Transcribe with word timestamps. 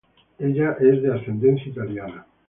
Ella 0.39 0.77
es 0.81 1.03
de 1.03 1.13
ascendencia 1.13 1.67
italiana. 1.69 2.25